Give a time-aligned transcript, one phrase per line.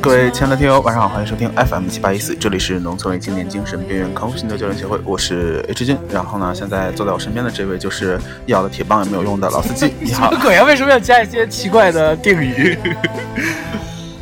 [0.00, 5.98] 各位亲爱的听友，晚上好，欢迎收听 FM 七八一四，这里是农村为青年精神边缘康复心得交流协会，我是 H 君。
[6.08, 10.30] 然后呢，现在坐在我身边的这位就是要的铁棒也没有用的老司机， 你好。
[10.30, 10.64] 什么鬼啊？
[10.64, 12.78] 为什么要加一些奇怪的定语？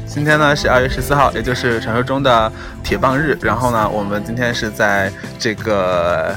[0.07, 2.51] 今天呢是二月十四号，也就是传说中的
[2.83, 3.37] 铁棒日。
[3.43, 6.35] 然后呢，我们今天是在这个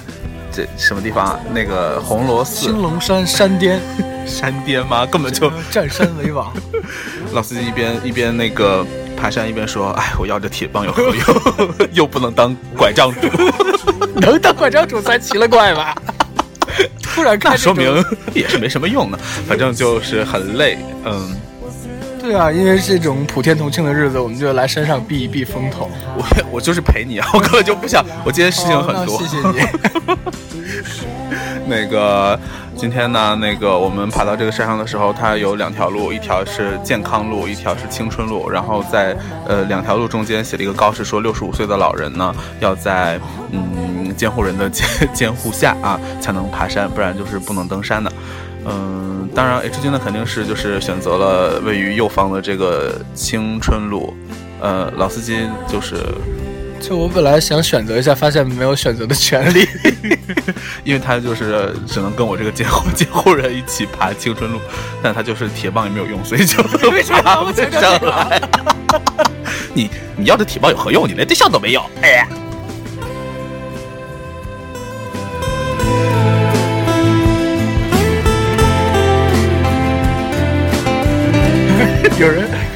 [0.52, 1.40] 这什么地方啊？
[1.54, 3.80] 那个红螺寺青龙山山巅，
[4.26, 5.06] 山巅吗？
[5.06, 6.52] 根本就占山为王。
[7.34, 11.74] 老司机一边一边那个爬山一边说：“哎，我要这铁棒有何用？
[11.94, 13.28] 又不能当拐杖主，
[14.20, 15.96] 能当拐杖主才奇了怪吧？
[17.02, 18.04] 突然看那说明
[18.34, 19.18] 也是没什么用的。
[19.48, 21.36] 反正就是很累，嗯。”
[22.26, 25.92] 对啊，因为这种普天同庆的日子，我们就来山上避一避风头。
[26.18, 28.04] 我我就是陪你啊，我根本就不想。
[28.26, 29.60] 我今天事情很多， 哦谢谢你。
[31.70, 32.40] 那个
[32.76, 38.50] 今天呢，那个我们爬到这个山上的时候，它有两条路，一条是健康路，一条是青春路。
[38.50, 39.16] 然后在
[39.48, 43.20] 呃两条路中间写了一个告示，说六十五岁的老人呢要在
[43.52, 48.12] 嗯监护人的监监护下啊才能爬山，不然就是不能登山的。
[48.66, 54.16] 嗯，当然 H 君呢肯定是就是选择了位于右方的这个青春路，
[54.60, 55.98] 呃，老司机就是
[56.80, 59.68] 就我本来想选择一下，发现没有选择的权利。
[60.84, 64.60] 因为他就是只能跟我这个监护监护人一起爬青春路，
[65.02, 68.42] 但他就是铁棒也没有用，所以就 为什么爬不上来。
[69.74, 71.08] 你你要这铁棒有何用？
[71.08, 71.84] 你连对象都没有。
[72.02, 72.28] 哎呀，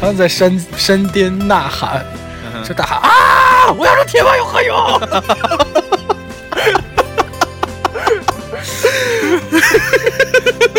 [0.09, 2.03] 人刚在山山巅呐喊，
[2.67, 3.71] 就大喊啊！
[3.77, 4.75] 我要这铁 棒有何用？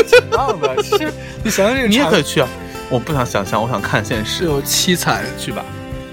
[0.08, 1.12] 挺棒的，其实
[1.44, 2.48] 你想想这个你也场可以去啊！
[2.88, 4.42] 我不想想象，我想看现实。
[4.44, 5.62] 又凄惨去吧，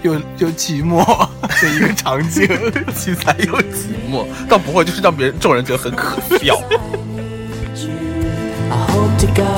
[0.03, 1.03] 又又寂寞
[1.61, 2.47] 的一个场景。
[2.95, 6.61] 凄惨又寂寞，倒不会，就是让别人众人觉得很可笑。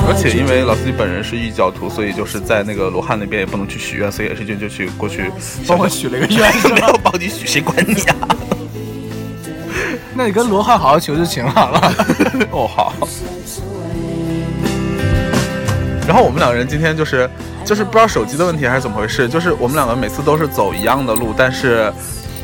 [0.06, 5.30] 而且因为老司机本人是异教徒，所以就是在那个罗汉那边也不能去许愿，所以 H 君就去过去
[5.66, 8.16] 帮我许了一个愿是没吧有 帮你许，谁管你啊？
[10.14, 11.94] 那你跟罗汉好好求求情好了。
[12.52, 12.92] 哦，好。
[16.06, 17.30] 然后我们两个人今天就是
[17.64, 21.92] 就是不知道手机的问题还是怎么回事，就是我们两个每次都是走一样的路，但是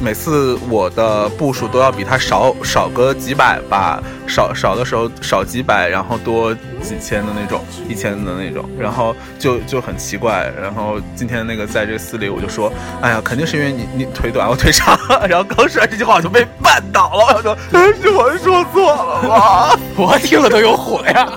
[0.01, 10.53] 每次我的步数都要比他少少个几百吧，少少的时候少几百，然后多几千的那种，一千的那种，然后就就很奇怪。
[10.61, 14.99] 然后今天那个在这寺里，我就说，哎呀，肯定是因为你你腿短，我腿长。
[15.29, 19.79] 然后刚说完这句话，我就被绊倒了，我想说，哎是我说错了吗？
[19.97, 21.33] 我听了都有火呀。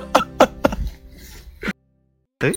[2.39, 2.53] 哎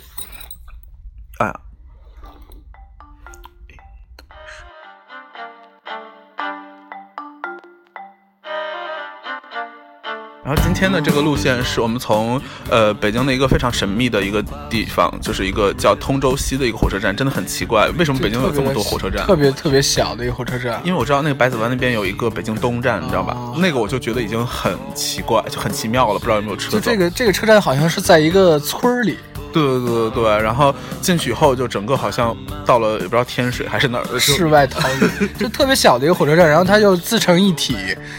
[10.44, 19.24] 然后今天的这个路线是我们从呃北京的一个非常神秘的一个地方，就是一个叫通州西的一个火车站，真的很奇怪，为什么北京有这么多火车站？
[19.24, 20.80] 特别特别小的一个火车站。
[20.84, 23.34] 因为我知道那个百子湾那边有一个北京东站，你知道吧？
[23.36, 26.72] 哦那个我就觉得已经很奇怪，就很奇妙了，不知道有没有车。
[26.72, 29.16] 就这个这个车站好像是在一个村儿里，
[29.52, 37.76] 对对对对对，然后进去以后就整个好像到了也不知道天水还是哪儿，就世外桃源，就特别小的一个火车站，然后它就自成一体，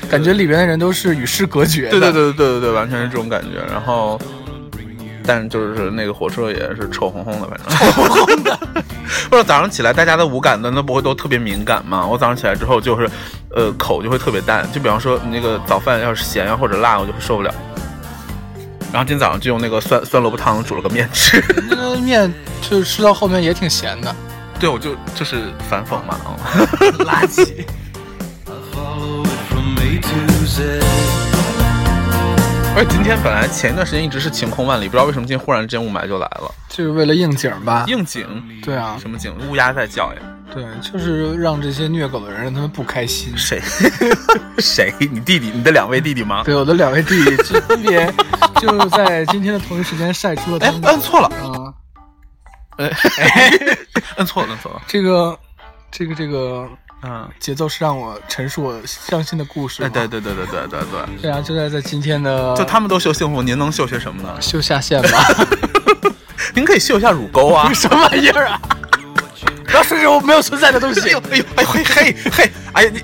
[0.09, 1.91] 感觉里边的人都是与世隔绝的。
[1.91, 3.59] 对对对对对对，完全是这种感觉。
[3.71, 4.19] 然后，
[5.25, 8.59] 但就是那个火车也是臭烘烘的，反正臭烘烘的。
[9.29, 12.05] 或者早上起来，大家的五感的那不会都特别敏感吗？
[12.05, 13.09] 我早上起来之后就是，
[13.55, 14.67] 呃，口就会特别淡。
[14.71, 17.53] 就比方说你那个早饭要是咸呀或者辣，我就会受不了。
[18.93, 21.43] 然后今天早上就用那个酸酸萝卜汤煮了个面吃。
[21.67, 22.31] 那个面
[22.61, 24.15] 就吃到后面也挺咸的，
[24.59, 26.13] 对，我就就是反讽嘛。
[26.23, 26.37] 啊
[27.03, 27.65] 垃圾。
[32.75, 36.51] 而且今天本来前一段时间一直是晴空万里，不知道为什么今天忽然之间雾霾就来了。
[36.69, 37.85] 就是为了应景吧？
[37.87, 38.25] 应景？
[38.63, 39.31] 对啊，什么景？
[39.47, 40.19] 乌鸦在叫呀？
[40.51, 43.31] 对，就是让这些虐狗的人让他们不开心。
[43.37, 43.61] 谁？
[44.57, 44.91] 谁？
[44.99, 45.51] 你弟弟？
[45.53, 46.41] 你的两位弟弟吗？
[46.43, 48.11] 对，我的两位弟弟 就分别
[48.59, 51.73] 就在今天的同一时间晒出了他哎们，的摁错了，啊，
[52.77, 52.91] 哎，
[54.17, 54.81] 摁错了，摁错了。
[54.87, 55.37] 这个
[55.91, 56.67] 这个这个
[57.05, 59.91] 嗯，节奏是让我陈述我伤心的故事哎，吗。
[59.93, 64.41] 对对对对对对对，对啊，就在在今天的就他们都秀幸福，您能秀些什么呢？
[64.41, 65.25] 秀下线吧。
[66.55, 67.71] 您可以秀一下乳沟啊。
[67.75, 68.59] 什么玩意儿啊？
[69.65, 71.21] 不要说这种没有存在的东西 哎呦。
[71.31, 72.51] 哎呦哎嘿嘿嘿！
[72.73, 73.01] 哎呀你，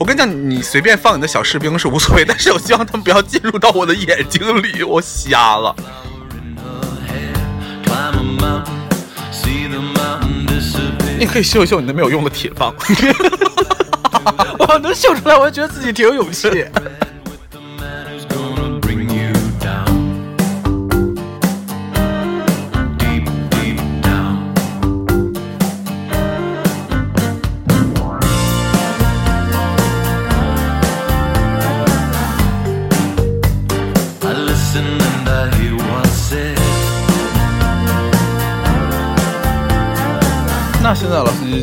[0.00, 5.76] 我跟你讲，你随便放你的小士兵是无所谓，但是我希望他们不要进入到我的眼睛里，我瞎了。
[11.22, 12.74] 你可以秀一秀你那没有用的铁棒。
[14.58, 16.66] 我能秀出来，我就觉得自己挺有勇气。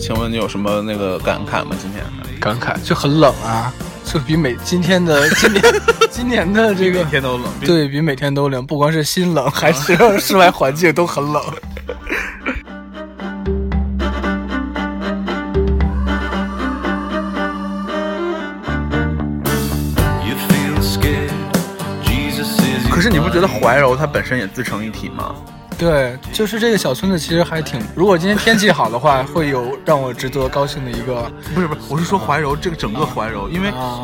[0.10, 1.76] 请问你有什么那个感慨吗？
[1.80, 2.04] 今天
[2.40, 3.72] 感慨就很冷啊，
[4.04, 5.64] 就比每今天的 今年
[6.10, 11.40] 今年的这个每天都冷，对比每天都冷，不光是心冷，还是 室外环境都很冷。
[22.90, 25.36] 可是你不觉得怀柔它本身也自成一体吗？
[25.80, 34.04] 对，就是这个小村子其实还挺，如果今天天气好的话，会有让我值得高兴的一个不是不是，我是说怀柔这个整个怀柔，因为啊，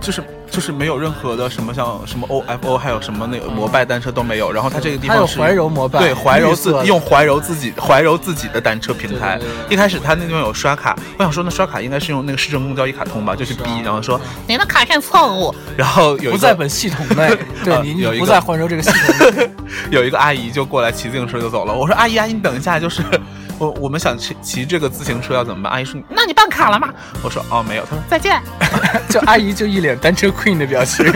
[0.00, 0.20] 就是
[0.50, 4.50] 就是没有任何的什么像什么 OFO，还有什么那个摩拜单车都没有。
[4.50, 9.72] 然后它这个地方是怀柔摩拜对怀柔自用怀柔自己怀柔自己的单车平台对对对。
[9.72, 19.51] 一开始它那地方有刷卡，我想说那刷卡应该是用那个市政公交一卡通吧，就去逼，然后说您的卡片错误，然后有不在本系统内，对 您不在怀柔这个系统内。
[19.90, 21.72] 有一个阿姨就过来骑自行车就走了。
[21.72, 23.02] 我说阿姨阿姨你等一下，就是
[23.58, 25.72] 我我们想骑骑这个自行车要怎么办？
[25.72, 26.88] 阿姨说那你办卡了吗？
[27.22, 28.40] 我说哦没有，她说再见。
[29.08, 31.06] 就阿姨就一脸单车 queen 的表情，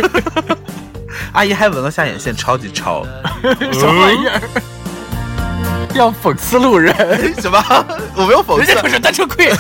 [1.33, 3.05] 阿姨还纹了下眼线，超级潮。
[3.73, 4.41] 什么玩意儿？
[5.95, 6.95] 要讽刺路人，
[7.41, 7.59] 什么？
[8.15, 9.57] 我没有讽刺人家，可是单车 queen。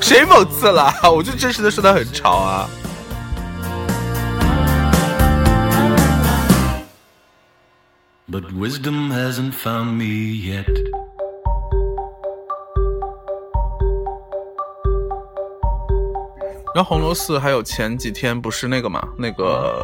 [0.00, 0.92] 谁讽刺了？
[1.02, 2.66] 我就真实的说他很潮啊。
[8.30, 10.04] But wisdom hasn't found me
[10.38, 10.64] yet.
[16.72, 19.82] 然后红楼寺还有前几天不是那个嘛，那个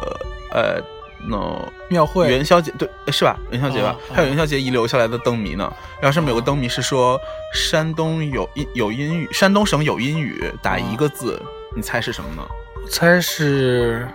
[0.51, 0.81] 呃
[1.27, 1.59] ，no
[1.89, 3.37] 庙会元宵节对是吧？
[3.51, 5.69] 元宵节吧，哦还有元宵节遗留下来的灯谜呢。
[5.99, 7.19] 然后上面有个灯谜是说
[7.53, 11.41] 山东有阴有阴雨，山东省有阴雨，打一个字，
[11.75, 12.47] 你猜是什么呢？
[12.89, 14.07] 猜是，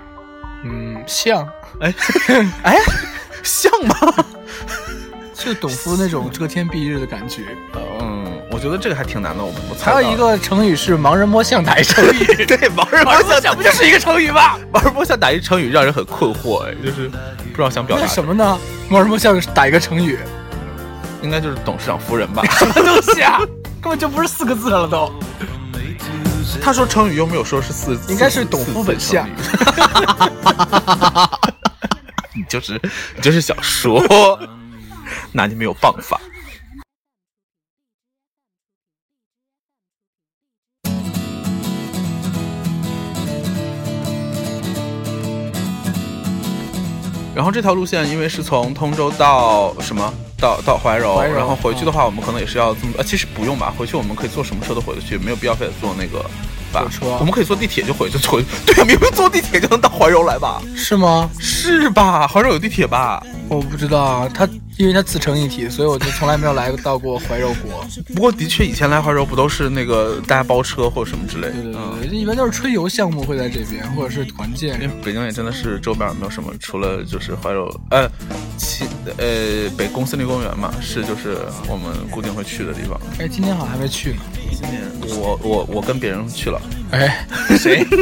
[0.64, 1.46] 嗯，像，
[1.80, 1.94] 哎
[2.64, 2.76] 哎，
[3.42, 3.96] 像吗？
[5.34, 7.42] 就董夫那种遮天蔽日的感觉。
[8.00, 14.56] 嗯，我觉得这个还挺难的，我我猜还有一个成语是盲人摸象打一成语， 对盲人摸象象不就是一个成语吗？
[14.72, 18.56] 盲人摸象打一成语让人很困惑，哎，就是不知道想表达什么呢？
[18.88, 20.16] 盲人摸象打一个成语，
[21.22, 22.44] 应该就是董事长夫人吧。
[22.44, 23.38] 什么东西啊？
[23.82, 25.12] 根本就不是四个字了都。
[26.62, 30.06] 他说成语又没有说是四，应该是董夫本相四字成语
[32.34, 32.80] 你就是
[33.14, 34.02] 你就是想说，
[35.32, 36.20] 那你没有办法。
[47.34, 56.22] 然后这条路线因为是从通州到什么到到怀柔，怀柔然后回去的话，我们可能也是要这么呃，其实不用吧，回去我们可以坐什么车都回得去，没有必要非得坐那个
[56.72, 60.60] 吧火车我们可以坐地铁就回去回， 对啊，明明坐地铁就能到怀柔来吧？
[60.74, 61.30] 是吗？
[61.38, 62.26] 是吧？
[62.26, 63.22] 怀柔有地铁吧？
[63.48, 64.48] 我不知道啊，它
[64.78, 67.84] 因为它自成一体，所以我就从来没有来到过怀柔过。
[68.14, 71.52] 不过的确，以前来怀柔不都是那个大家包车或者什么之类的？
[71.52, 74.88] 对对嗯对，一般都是春游项目会在这边，或者是团建因。
[74.88, 78.08] 为北京也真的是周边没有什么，除了就是怀柔，呃，
[78.56, 78.86] 其
[79.18, 83.00] 呃北宫森林公园嘛，是就是我们固定会去的地方。
[83.18, 84.22] 哎，今天好像还没去呢。
[84.50, 84.82] 今年
[85.18, 86.60] 我我我跟别人去了，
[86.92, 87.26] 哎，
[87.58, 87.84] 谁？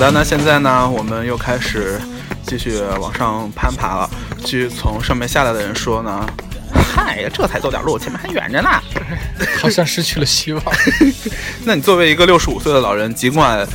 [0.00, 2.00] 的，那现在呢，我们又开始
[2.46, 4.10] 继续往上攀爬了。
[4.42, 6.26] 据从上面下来的人说呢，
[6.72, 8.70] 嗨，这才走点路，前面还远着呢。
[9.58, 10.64] 好像失去了希望。
[11.66, 13.68] 那你作为一个六十五岁的老人，尽管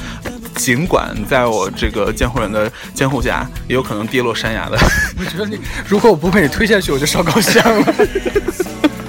[0.56, 4.76] 尽管在我这个监护人的监护下，也有可能跌落山崖的。
[5.20, 7.94] 我觉得你，如果我不被你推下去，我就烧高香了。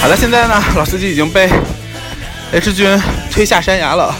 [0.00, 1.48] 好的，现在呢，老司机已经被
[2.52, 4.14] H 君推下山崖了。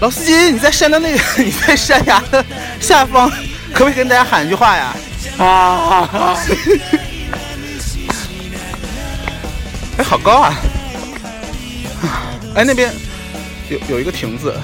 [0.00, 2.44] 老司机，你在山的那个， 你在山崖的
[2.80, 3.28] 下方，
[3.72, 4.94] 可不可以跟大家喊一句话呀？
[5.38, 6.08] 啊！
[9.98, 10.54] 哎，好高啊！
[12.54, 12.92] 哎，那边
[13.68, 14.54] 有有一个亭子，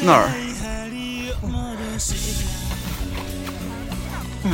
[0.00, 0.28] 那儿。
[4.44, 4.52] 嗯，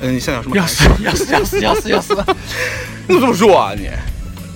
[0.00, 2.14] 嗯，你现在有什么要死要死要死要死要死！
[3.08, 3.90] 你怎么这么弱啊你？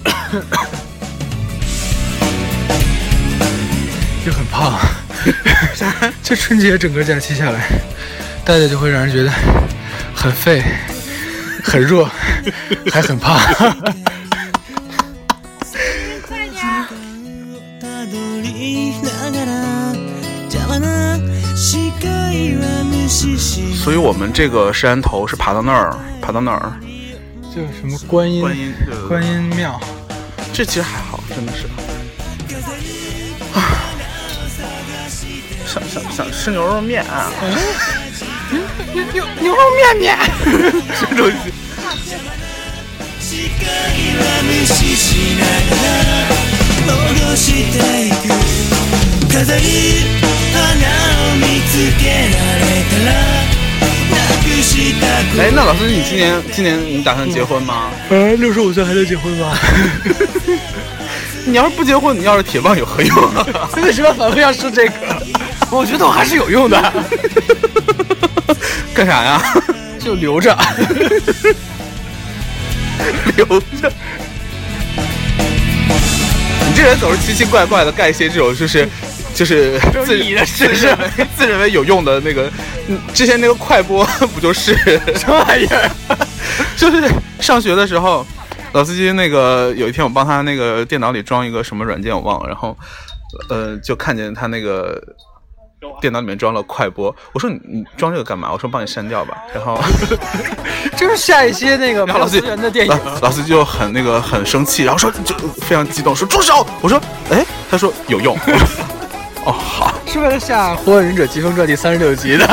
[4.27, 4.79] 又很胖。
[6.23, 7.69] 这春节整个假期下来，
[8.45, 9.31] 戴戴就会让人觉得
[10.15, 10.63] 很废、
[11.63, 12.09] 很弱，
[12.93, 13.39] 还很胖。
[23.75, 26.73] 所以我们这个山头是爬到那儿，爬到那儿。
[27.55, 28.43] 就什么观音
[29.09, 29.79] 观音庙，
[30.53, 31.67] 这其实还好，真的是。
[33.53, 33.61] 啊，
[35.67, 37.31] 想想想吃牛肉面啊！
[38.95, 40.17] 牛牛牛肉面面。
[40.95, 41.53] 什么 东西？
[50.60, 53.16] 視界は無視しながら戻していく飾り花を見つけられたら
[54.06, 57.90] なくしたく哎，那老师，你今年今年你打算结婚吗？
[58.10, 59.58] 呃，六十五岁还能结婚吗？
[61.48, 63.46] 你要是不结婚，你要是铁棒有何用 啊？
[63.78, 64.94] 为什么反复要说这个？
[65.72, 66.94] 我觉得我还是有用的，
[68.94, 69.42] 干啥呀？
[70.00, 70.58] 就留着。
[73.36, 73.92] 留着。
[76.68, 78.88] 你这人总是奇奇怪怪的干一些这种就是
[79.35, 82.51] 就是 自有意义的事自认为自认为有用的那个，
[82.89, 84.75] 嗯，之前那个快播 不就是
[85.17, 85.91] 什么玩意儿？
[86.77, 87.11] 就是
[87.41, 88.27] 上学的时候，
[88.73, 92.77] 老司机那个有一天我帮他那个电脑里装一个什么软件我忘了，然后
[93.49, 95.01] 呃就看见他那个
[96.01, 98.51] 电脑里面装了快播，我说你你装这个干嘛？
[98.53, 99.81] 我说帮你删掉吧，然后
[100.97, 102.93] 就是下一些那个老司机源的电影。
[102.93, 106.67] 老老司机就很那个很生气，然后说就非常激动说住手！
[106.83, 108.37] 我说哎，他说有用。
[109.46, 112.46] 我说哦好，是为了下《火影忍者疾风传》第三十六集的。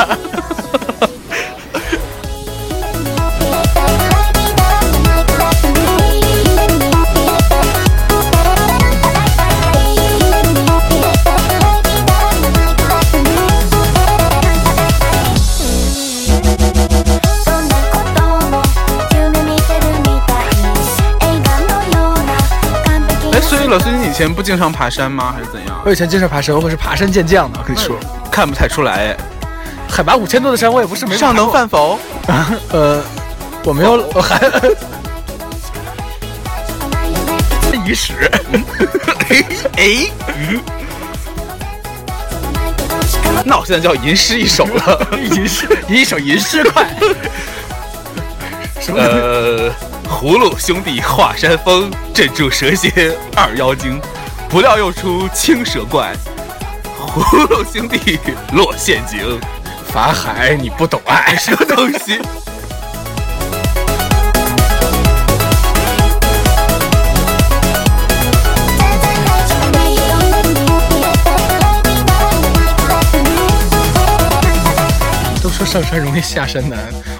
[17.43, 18.61] そんなことも
[19.13, 20.45] 夢見てるみたい
[21.21, 22.31] 映画のような
[22.85, 25.33] 完璧哎，所以老司机你以前不经常爬山吗？
[25.33, 25.66] 还是怎样？
[25.84, 27.58] 我以前经常爬山，我可是爬山健将呢。
[27.62, 27.96] 我跟你说，
[28.30, 29.16] 看不太出来，
[29.88, 31.98] 海拔五千多的山，我也不是没上能过饭否？
[32.72, 33.02] 呃，
[33.64, 34.38] 我没有，我还
[37.86, 38.12] 鱼屎。
[39.76, 40.10] 哎
[43.44, 45.06] 那我现在就要吟诗一首了。
[45.16, 46.86] 吟诗，一首吟诗快。
[48.80, 49.00] 什么？
[49.00, 49.70] 呃，
[50.06, 53.98] 葫芦兄弟华山峰，镇住蛇蝎二妖精，
[54.48, 56.14] 不料又出青蛇怪。
[56.96, 58.18] 葫芦兄弟
[58.52, 59.38] 落陷阱，
[59.92, 61.36] 法海，你不懂爱。
[61.40, 62.18] 什么东西？
[75.42, 76.78] 都说上山容易下山难，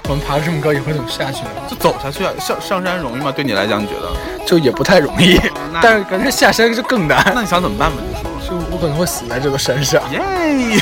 [0.09, 1.51] 我们爬了这么高，以后怎么下去呢？
[1.69, 2.33] 就走下去啊！
[2.39, 3.31] 上上山容易吗？
[3.31, 4.09] 对你来讲，你觉得？
[4.43, 5.39] 就也不太容易，
[5.83, 7.31] 但是感觉下山就更难。
[7.35, 7.97] 那你想怎么办吧？
[8.01, 8.27] 你说。
[8.49, 10.01] 就我可能会死在这座山上。
[10.11, 10.19] 耶！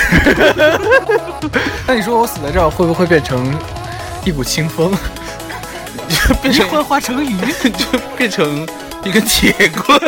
[1.85, 3.53] 那你说我死在这儿，会不会变成
[4.23, 4.93] 一股清风？
[6.07, 7.35] 就变成幻化成雨？
[7.75, 8.65] 就变成
[9.03, 9.99] 一根铁棍。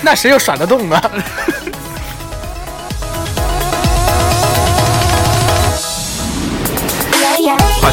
[0.00, 0.98] 那谁又耍得动呢？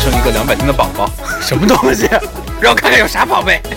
[0.03, 2.09] 生一个两百斤的宝宝，什么东西？
[2.59, 3.61] 让我看看有啥宝贝。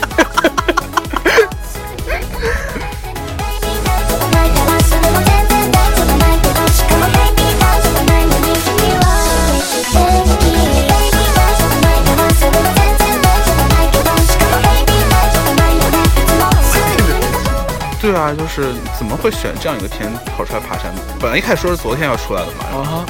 [18.03, 21.01] 对啊，就是怎么会选这样一个天跑出来爬山呢？
[21.21, 23.07] 本来一开始说是昨天要出来的嘛。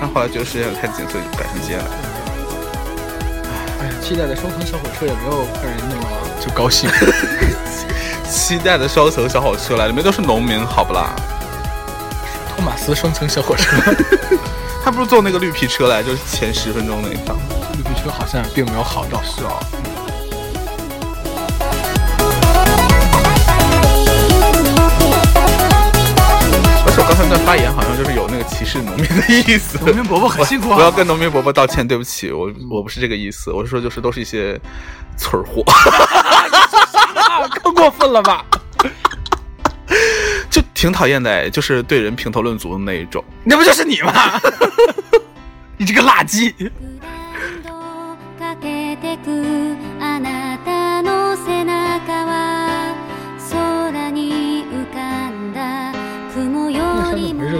[0.00, 1.84] 但后来觉得时间太紧，所以就改成今天来。
[3.80, 6.08] 哎呀，期待的双层小火车也没有让人那么
[6.40, 6.90] 就高兴。
[8.30, 11.14] 期待的双层小火车来，里面都是农民，好不啦？
[12.48, 13.76] 托马斯双层小火车，
[14.84, 17.36] 他不是坐那个绿皮车来，就是前十分钟那一趟。
[17.76, 19.20] 绿皮车好像并没有好到。
[19.22, 19.58] 是哦，
[27.10, 29.76] 刚才那段发言好像就是有那个歧视农民的意思。
[29.84, 34.56] 农民伯伯很辛苦啊我要跟农民伯伯道歉，对不起，我我不是这个意思，我是说就是都是一些
[35.18, 35.64] 村儿货，
[37.64, 38.44] 更过分了吧？
[40.48, 43.24] 就挺讨厌的哎，就是对人评头论足的那一种。
[43.42, 44.40] 那不就是你吗？
[45.76, 46.54] 你这个垃圾！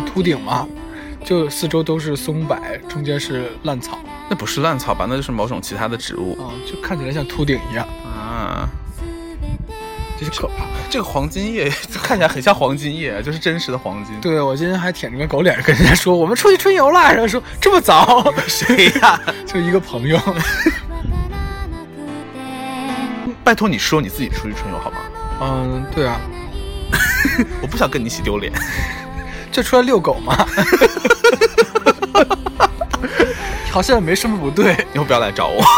[0.09, 0.67] 秃顶吗？
[1.23, 2.55] 就四周都是松柏，
[2.87, 3.97] 中间是烂草，
[4.29, 5.07] 那不是烂草吧？
[5.09, 8.69] 那就是某种其他的植物啊，就看起来像秃顶一样，啊。
[10.17, 10.65] 真是可怕。
[10.89, 11.69] 这个黄金叶
[12.01, 14.17] 看起来很像黄金叶，就是真实的黄金。
[14.21, 19.19] 对，我今天还舔着个狗脸跟人家说我们出去春游了，然后说这么早，谁呀？
[19.45, 20.43] 就一个朋友，わ からな
[23.25, 24.97] くて拜托你说你自己出去春游好吗？
[25.41, 26.17] 嗯，对啊，
[27.61, 28.53] 我不想跟你一起丢脸。
[29.50, 30.34] 就出来遛狗吗，
[33.70, 34.86] 好像也没什么不对。
[34.94, 35.62] 以后不要来找我。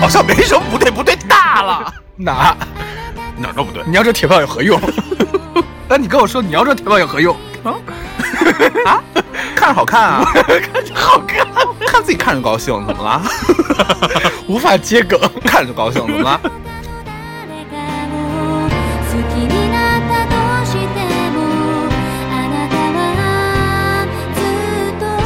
[0.00, 2.56] 好像没什么不对，不对大了，哪？
[3.36, 3.82] 哪儿都不对。
[3.86, 4.80] 你要这铁棒有何用？
[5.88, 7.36] 哎，你跟我说你要这铁棒有何用？
[8.86, 9.02] 啊，
[9.54, 11.46] 看着好看啊，看着好看，
[11.86, 13.22] 看自己看着高兴，怎么了？
[14.48, 15.20] 无法接梗。
[15.44, 16.40] 看着就高兴，怎么了？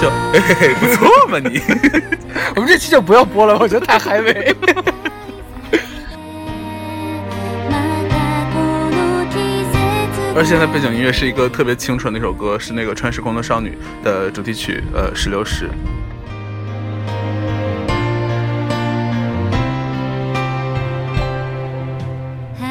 [0.04, 1.62] 就嘿嘿嘿，不错嘛你。
[2.56, 4.56] 我们这期就不要播了，我觉得太嗨 味。
[7.70, 7.76] ま
[8.10, 8.16] た
[8.54, 8.58] こ
[8.92, 9.38] の季
[9.72, 9.76] 節
[10.36, 15.66] 而现在背景音乐是一个特别清纯的一首歌，是那个《穿时空的少女》的主题曲，呃，《石榴石》。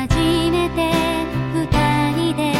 [0.08, 0.16] 初
[0.50, 0.90] めて
[1.72, 2.54] 二人で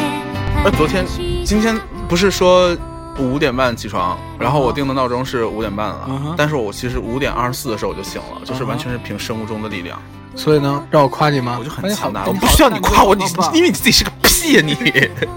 [0.64, 1.05] 呃，昨天、
[1.45, 1.75] 今天
[2.09, 2.77] 不是说
[3.19, 10.02] 五点半起床，然后我定的闹钟是五点半了，但是我其实五点二十四的时候我就醒了，就是完全是凭生物钟的力量，
[10.36, 11.58] 所以呢，让我夸你吗？
[11.60, 13.23] 我就很强我不需要你夸我，你
[13.54, 14.76] 因为你自己是个屁呀、你，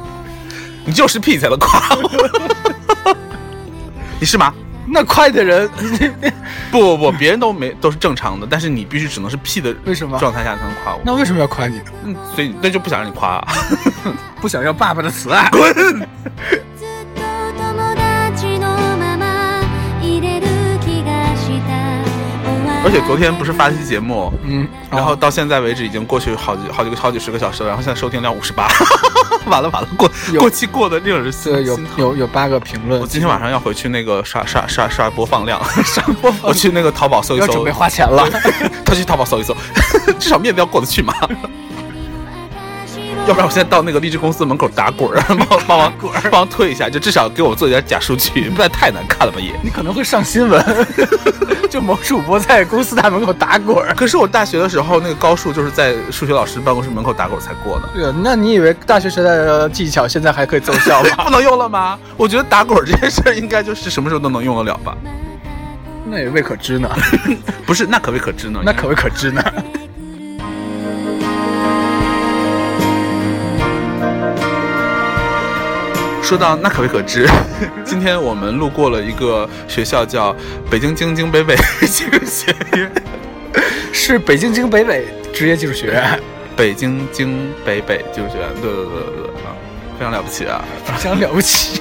[0.86, 3.14] 你就是屁才能夸我，
[4.18, 4.54] 你是吗？
[4.88, 5.68] 那快的人，
[6.70, 11.84] 不不不，别人都没都是正常的，但是你必须只能是屁的为什么状态下才能夸我，那为什么要夸你呢？
[12.04, 13.48] 嗯，所以那就不想让你夸、啊。
[14.40, 15.50] 不想要爸爸的慈爱。
[15.50, 16.06] 滚！
[22.86, 28.68] 而且昨天不是发一期节目，嗯，然后到现在为止已经过去好几好几个好几十个小时了，然后现在收听量五十八，
[29.50, 33.00] 完了完了，过过期过的令人心对，有有有八个评论。
[33.00, 38.24] 我今天晚上要回去那个刷刷刷刷播放量， 刷播放，我去那个淘宝搜一搜，要准备花钱了。
[38.86, 39.52] 他去淘宝搜一搜，
[40.20, 41.12] 至少面子要过得去嘛。
[43.26, 45.92] 要不然我现在到那个励志公司门口打滚儿，帮我帮我
[46.30, 49.52] 帮我推一下，就至少给我做一点假数据，不然太难看了吧也。
[49.62, 50.86] 你可能会上新闻，
[51.68, 53.94] 就某主播在公司大门口打滚儿。
[53.94, 57.88] 可是我大学的时候那个高数就是在数学老师办公室门口打滚儿才过的。
[57.94, 61.10] 对啊，那你以为大学时代的技巧现在还可以奏效吗？
[61.24, 61.98] 不能用了吗？
[62.16, 64.96] 我觉得打滚儿这件事儿应该就是什么时候都能用得了吧？
[66.08, 66.88] 那也未可知呢，
[67.66, 68.60] 不是，那可未可知呢。
[68.64, 69.42] 那可未可知呢。
[76.26, 77.24] 说到那可未可知，
[77.86, 80.34] 今天我们路过了一个学校，叫
[80.68, 81.54] 北京京京北北
[81.86, 82.90] 技术学院。
[83.94, 86.20] 是北京京北北职业技术学院，
[86.56, 89.54] 北京京北北技术学院，对对对对对啊，
[89.96, 90.64] 非常了不起啊！
[90.96, 91.80] 非常了不起。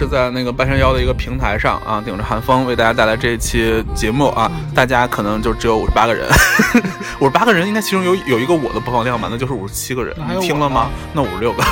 [0.00, 6.26] 是在那个半山腰的一个平台上啊，顶着寒风为大家带来这一期节目啊，大家可能就只有五十八个人，
[7.20, 10.88] 五十八个人应该其中有有一个我的播放量吧，那就是五十七个人，你听了吗？
[11.12, 11.62] 那五十六个。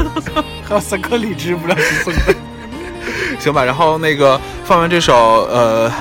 [0.66, 2.34] 还有三颗荔枝，不知道谁送的。
[3.38, 3.62] 行吧。
[3.62, 5.92] 然后那个放完这首呃，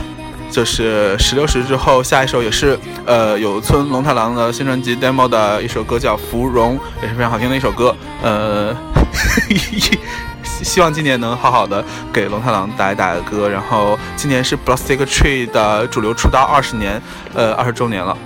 [0.49, 7.93] 就是石榴石之后，下一首也是呃有村龙太郎的新专辑 demo 的一首歌叫《芙蓉》，也是非常好听的一首歌。
[8.23, 8.73] 呃，
[10.63, 13.50] 希望今年能好好的给龙太郎打一打歌。
[13.50, 17.02] 然后今年是 Plastic Tree 的主流出道二十年，
[17.34, 18.18] 呃二十周年了。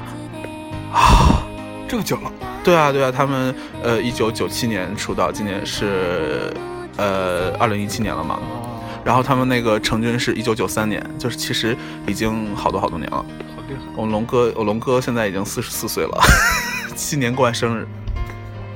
[0.92, 1.44] 啊
[1.88, 2.32] 这么久了，
[2.64, 6.54] 对啊，对啊，他们呃，一九九七年出道，今年是
[6.96, 8.40] 呃二零一七年了嘛。
[9.04, 13.18] 然后他们那个成军是一九九三年，就是其实已经好多好多年了。
[13.18, 13.82] 好厉害！
[13.96, 16.20] 我们龙哥，我龙哥现在已经四十四岁了，
[16.96, 17.88] 今年过完生日。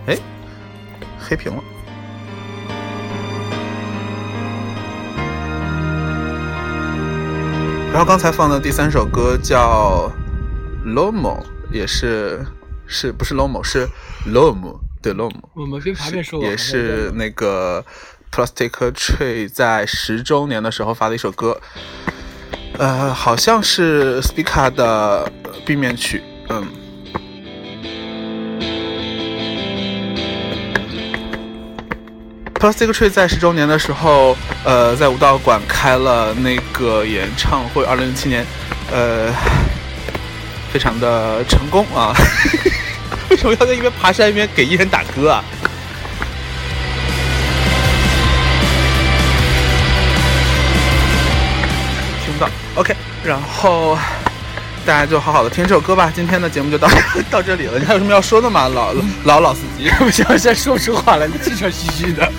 [0.07, 0.17] 哎，
[1.19, 1.61] 黑屏了。
[7.93, 10.11] 然后刚才放的第三首歌叫
[10.93, 11.39] 《Lomo》，
[11.71, 12.43] 也是
[12.87, 13.87] 是不是 Lomo 是
[14.25, 15.39] Lomo 对 Lomo。
[15.53, 17.85] 我们跟爬面说，也是那个
[18.31, 21.61] Plastic Tree 在十周年的时候发的一首歌，
[22.79, 25.31] 呃，好像是 Spica 的
[25.63, 26.65] B 面曲，嗯。
[32.63, 38.45] Plastic Tree 在十周年的时候，呃，在武道馆开了那个演唱会，二零零七年，
[38.89, 39.33] 呃，
[40.71, 42.15] 非常的成功啊。
[43.29, 45.43] 为什么要在一边爬山一边给艺人打歌啊？
[52.23, 52.95] 听不到，OK，
[53.25, 53.97] 然后
[54.85, 56.09] 大家就好好的听这首歌吧。
[56.15, 56.87] 今天的节目就到
[57.29, 58.69] 到这里了，你还有什么要说的吗？
[58.69, 58.93] 老
[59.25, 62.31] 老老司机， 不行，现在说不出话来，你气喘吁吁的。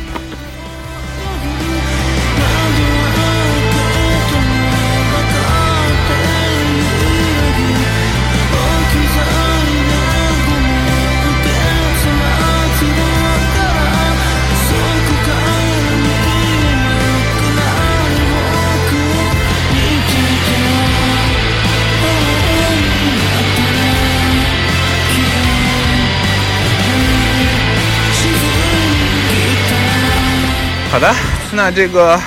[31.54, 32.20] 那这个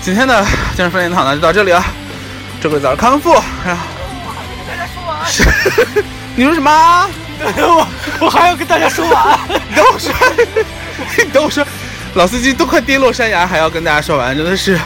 [0.00, 0.42] 今天的
[0.74, 1.84] 精神分裂堂呢就到这里了。
[2.60, 3.32] 祝各位早日康复。
[3.66, 3.82] 然后
[5.26, 5.44] 是
[6.36, 7.10] 你说什么？
[7.44, 7.88] 我
[8.20, 9.38] 我还要跟大家说完。
[9.68, 10.12] 你等我说，
[11.18, 11.66] 你等我说，
[12.14, 14.78] 老司机都快跌落山崖，还要跟大家说完，真的是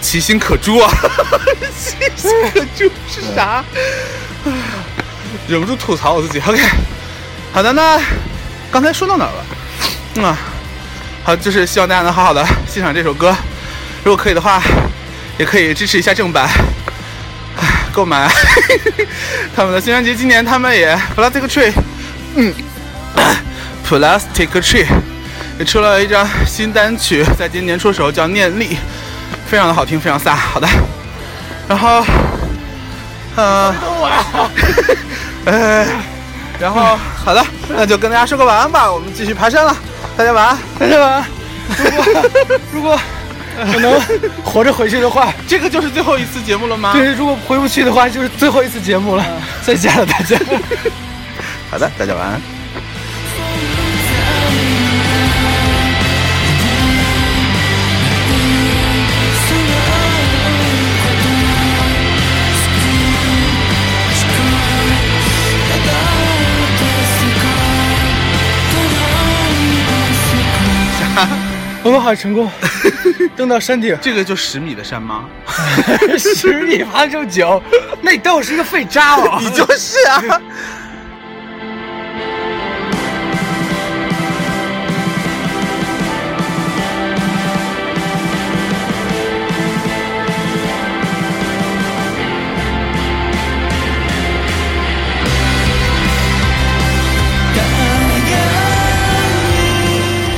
[0.00, 0.88] 其心可诛啊！
[1.76, 3.64] 其心可诛是啥？
[5.48, 6.40] 忍不住吐槽我自己。
[6.40, 6.62] OK，
[7.52, 8.00] 好的，那
[8.70, 9.44] 刚才说到哪儿了？
[10.14, 10.38] 嗯啊。
[11.26, 13.34] 好，就是希望大家能好好的欣赏这首歌，
[14.04, 14.62] 如果可以的话，
[15.38, 16.48] 也可以支持一下正版，
[17.92, 18.30] 购买
[19.56, 20.14] 他们的新专辑。
[20.14, 21.72] 今年他们也 Plastic Tree，
[22.36, 22.54] 嗯
[23.84, 24.86] ，Plastic Tree
[25.58, 28.76] 也出了一张新单曲，在今年出手叫《念力》，
[29.48, 30.32] 非常的好听，非常飒。
[30.32, 30.68] 好的，
[31.66, 32.06] 然后，
[33.34, 33.74] 嗯，
[35.44, 35.86] 呃，
[36.60, 39.76] 然后好的，那就跟大家说个晚安吧，我们继续爬山了。
[40.16, 41.24] 大家晚安，大家晚安。
[41.76, 42.30] 如果
[42.72, 42.98] 如果
[43.58, 44.00] 我能
[44.42, 46.92] 活着回去的话，这个就是最后一次节目了吗？
[46.94, 49.24] 对，如果回不去的话，就是最后一次节目了。
[49.62, 50.36] 再见了，大家。
[51.70, 52.55] 好的，大家晚安。
[71.86, 72.50] 我们好成功，
[73.36, 73.96] 登到山顶。
[74.02, 75.26] 这个就十米的山吗？
[76.18, 77.62] 十米爬这么久，
[78.02, 79.38] 那你当我是一个废渣哦？
[79.40, 80.40] 你就是啊。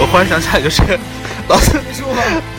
[0.00, 0.82] 我忽然想起来，就是
[1.48, 2.06] 老司机说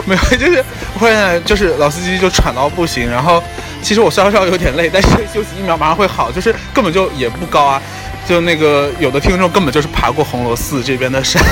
[0.06, 0.64] 没有，就是
[0.98, 3.42] 忽然想起来，就是老司机就喘到不行，然后
[3.82, 7.82] 其实我稍稍有点累，但是休息一秒马上会好，就是根本就也不高啊，
[8.28, 11.44] 就那个有的听众根本就是爬过红螺寺这边的山，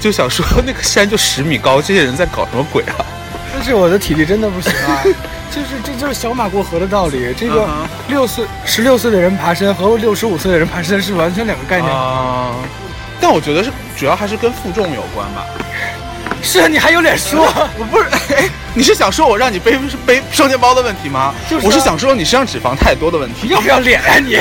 [0.00, 2.96] 就想说那个山就十米高，这些人在搞什么鬼啊？
[3.54, 5.04] 但是我的体力真的不行啊，
[5.54, 7.32] 就是这就是小马过河的道理。
[7.38, 7.68] 这个
[8.08, 11.92] 六岁十六岁的人爬山和六十五岁的人爬山是完全两个概念。
[11.92, 12.56] 啊，
[13.20, 15.46] 但我觉得是主要还是跟负重有关吧。
[16.42, 17.46] 是啊，你还有脸说？
[17.78, 21.34] 我不是，哎，你是想说我让你背背双肩包的问题吗？
[21.48, 23.48] 就是啊我是想说你身上脂肪太多的问题。
[23.48, 24.36] 要不要脸啊你？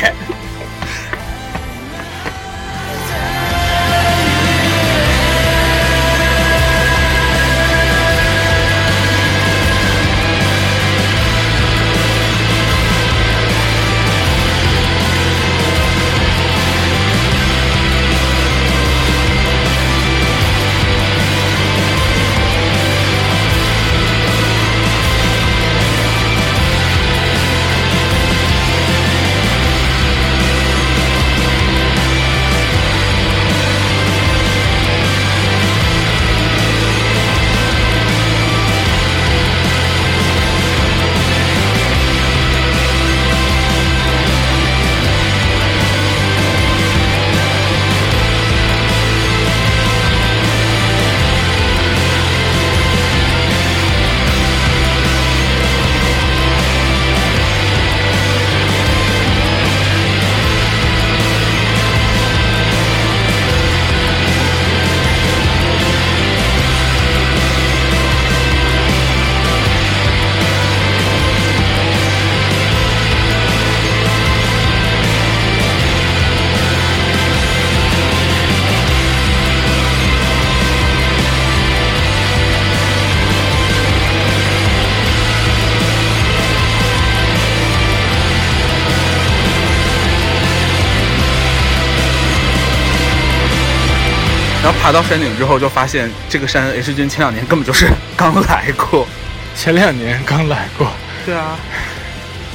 [94.64, 99.08] 然后爬到山顶之后，就发现这个山 H 君前两年根本就是 刚来过。
[99.56, 100.88] 前两年刚来过，
[101.26, 101.60] 对啊，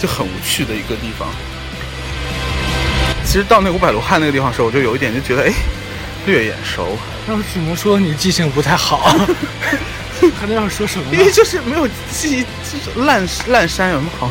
[0.01, 1.29] 就很无趣的一个地方。
[3.25, 5.53] 其实到那五百罗汉那个地方的时候，我就有一点就觉得，哎，
[6.27, 9.15] 略眼熟，那我只能说你记性不太好。
[10.41, 11.19] 还能要说什么因？
[11.19, 14.31] 为就是没有记忆，就是烂烂山有什么好？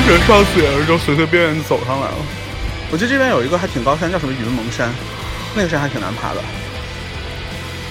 [0.00, 2.16] 而且上死也是就随随便便走上来了。
[2.90, 4.90] 我记得这边有一个还挺高山，叫什么云蒙山，
[5.54, 6.40] 那个山还挺难爬的。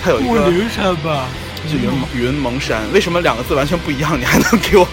[0.03, 1.27] 它有一个灵山吧？
[1.67, 4.19] 是云蒙云蒙山，为什么两个字完全不一样？
[4.19, 4.87] 你还能给我？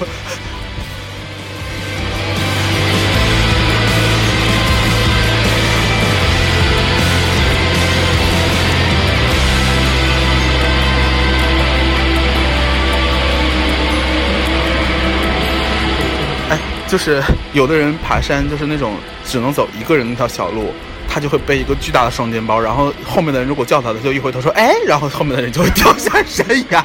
[16.96, 20.72] 就是有的人爬山就是那种只能走一个人那条小路，
[21.06, 26.82] 他就会背一个巨大的双肩包，然后后面的人如果叫他，他就一回头说：“哎”，然后后面的人就会掉下山崖。